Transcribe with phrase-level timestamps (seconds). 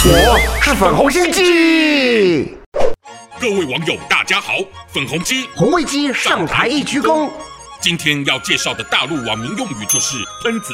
[0.00, 2.56] 是粉红心机。
[3.40, 4.52] 各位网友，大家好，
[4.92, 7.28] 粉红鸡红卫鸡上台一鞠躬。
[7.80, 10.72] 今天要介绍的大陆网民用语就是“喷子”。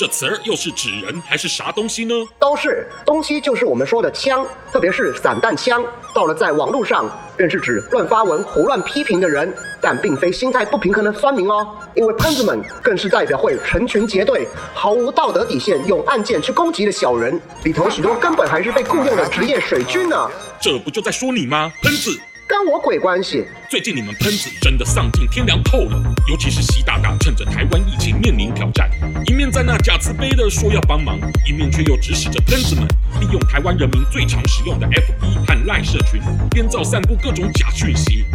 [0.00, 2.14] 这词儿又是指人还是啥东西呢？
[2.38, 5.84] 都是东西，就是我们说的枪，特别是散弹枪。
[6.14, 7.06] 到了在网络上，
[7.36, 11.76] 便是指乱发文、胡乱批评的人，但并非心态不平衡的酸民哦。
[11.94, 20.30] 因为喷子们更是代表会成群结队、毫无道德底线用案件去攻击的小人，里头许多根本还是被雇佣的职业水军呢、啊。
[20.58, 21.70] 这不就在说你吗？
[21.82, 22.18] 喷子。
[22.62, 23.46] 跟我鬼关系？
[23.70, 28.90] 最近你们喷子真的丧尽天良透了，尤其是习大大趁着台湾疫情面临挑战，
[29.26, 31.18] 一面在那假慈悲的说要帮忙，
[31.48, 32.86] 一面却又指使着喷子们
[33.18, 38.26] 利用台湾人民最常使用的 FB 和 LINE 社群，编造散布各种假讯息，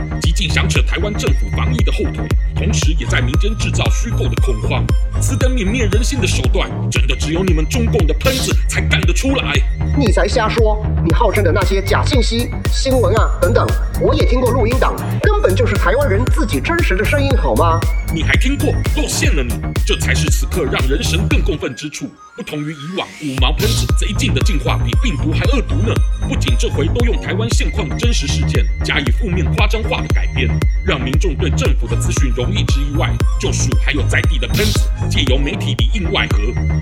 [0.95, 4.81] 台湾政府防疫的后腿，同时也在民间制造虚构的恐慌。
[5.19, 9.53] 此等泯灭人性的手段，真的只有你们中共的喷子才干得出来。
[9.97, 10.81] 你才瞎说！
[11.03, 13.67] 你号称的那些假信息、新闻啊等等。
[13.99, 17.77] 我也听过录音档，根本就是台湾人自己真实的声音，好吗？
[18.13, 18.73] 你还听过？
[18.95, 19.53] 露馅了你！
[19.85, 22.09] 这才是此刻让人神更共愤之处。
[22.35, 25.93] 不同于以往五毛喷子贼进的进化比病毒还恶毒呢。
[26.27, 30.49] 不仅这回都用台湾现况的真实事件加以负面夸张化的改编，
[30.85, 36.39] 让民众对政府的资讯容易之一外，就属还有在地的喷子借由媒体里应外合，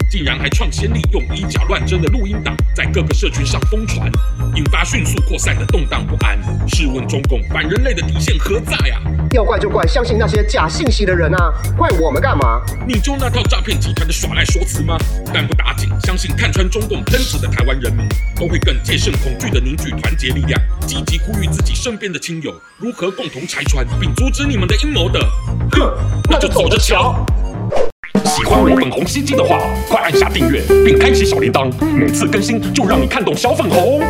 [0.10, 4.12] 竟然还创先例用以假乱真的录音档在各个社群上疯传，
[4.56, 6.40] 引发迅速扩散的动荡不安。
[6.70, 8.98] 试问中共反人类的底线何在啊？
[9.34, 11.54] 要怪就怪相信那些假信息的人啊！
[11.78, 12.60] 怪我们干嘛？
[12.88, 14.98] 你就那套诈骗集团的耍赖说辞吗？
[15.34, 25.19] 但不打紧，相信看穿中共喷子的台湾人民都会更戒慎恐惧的凝聚团结力量，积极呼吁自己身边的亲友如何共同拆穿并阻止你们的阴谋的。
[25.71, 25.91] 哼，
[26.30, 27.25] 那就走着瞧。
[28.25, 34.02] 喜欢我粉红心机的话，快按下订阅并开启小铃铛，每次更新就让你看懂小粉红。